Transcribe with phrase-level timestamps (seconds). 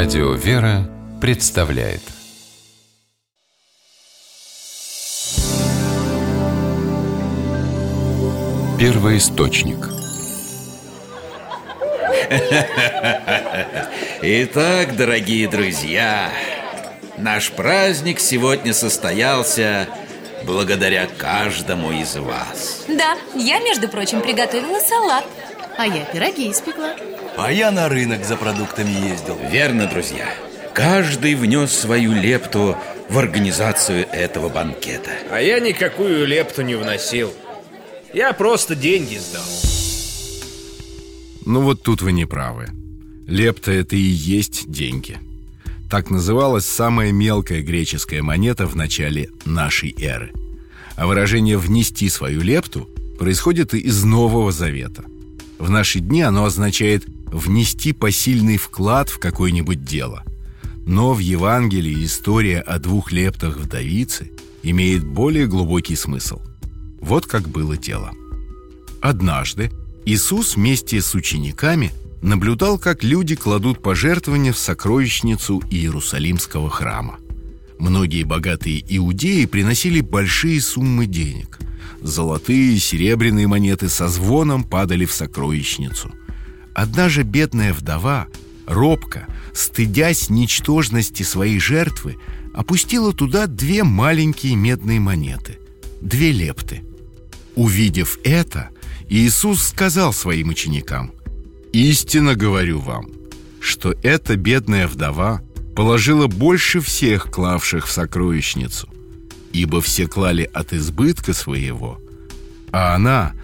[0.00, 0.88] Радио «Вера»
[1.20, 2.02] представляет.
[8.78, 9.88] Первый источник
[14.22, 16.30] Итак, дорогие друзья,
[17.16, 19.88] наш праздник сегодня состоялся
[20.44, 22.84] благодаря каждому из вас.
[22.86, 25.24] Да, я, между прочим, приготовила салат.
[25.76, 26.94] А я пироги испекла
[27.40, 29.38] А я на рынок за продуктами ездил.
[29.48, 30.28] Верно, друзья.
[30.74, 32.76] Каждый внес свою лепту
[33.08, 35.12] в организацию этого банкета.
[35.30, 37.32] А я никакую лепту не вносил.
[38.12, 39.44] Я просто деньги сдал.
[41.46, 42.70] Ну вот тут вы не правы.
[43.28, 45.18] Лепта– это и есть деньги.
[45.88, 50.32] Так называлась самая мелкая греческая монета в начале нашей эры.
[50.96, 55.04] А выражение «внести свою лепту» происходит из Нового Завета.
[55.58, 60.24] В наши дни оно означает «внести посильный вклад в какое-нибудь дело»
[60.88, 66.40] Но в Евангелии история о двух лептах вдовицы имеет более глубокий смысл.
[66.98, 68.12] Вот как было дело.
[69.02, 69.70] Однажды
[70.06, 77.18] Иисус вместе с учениками наблюдал, как люди кладут пожертвования в сокровищницу Иерусалимского храма.
[77.78, 81.58] Многие богатые иудеи приносили большие суммы денег.
[82.00, 86.10] Золотые и серебряные монеты со звоном падали в сокровищницу.
[86.74, 88.28] Одна же бедная вдова,
[88.66, 92.16] робко, стыдясь ничтожности своей жертвы,
[92.54, 95.58] опустила туда две маленькие медные монеты,
[96.00, 96.82] две лепты.
[97.54, 98.70] Увидев это,
[99.08, 101.12] Иисус сказал своим ученикам,
[101.72, 103.06] «Истинно говорю вам,
[103.60, 105.42] что эта бедная вдова
[105.74, 108.88] положила больше всех клавших в сокровищницу,
[109.52, 112.00] ибо все клали от избытка своего,
[112.72, 113.34] а она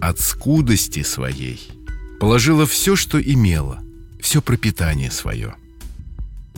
[0.00, 1.60] от скудости своей
[2.20, 3.80] положила все, что имела,
[4.20, 5.54] все пропитание свое».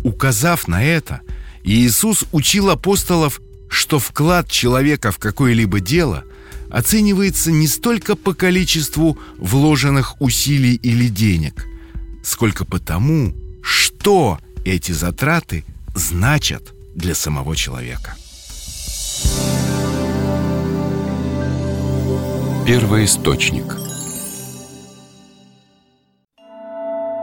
[0.02, 1.20] Указав на это,
[1.64, 6.24] Иисус учил апостолов, что вклад человека в какое-либо дело
[6.70, 11.66] оценивается не столько по количеству вложенных усилий или денег,
[12.24, 15.64] сколько по тому, что эти затраты
[15.94, 18.16] значат для самого человека.
[22.66, 23.06] Первый